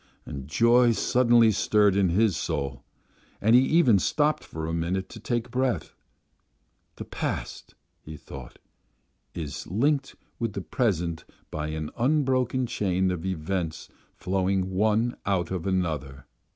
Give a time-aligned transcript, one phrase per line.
[0.25, 2.83] And joy suddenly stirred in his soul,
[3.39, 5.93] and he even stopped for a minute to take breath.
[6.95, 8.57] "The past," he thought,
[9.35, 15.67] "is linked with the present by an unbroken chain of events flowing one out of
[15.67, 16.25] another."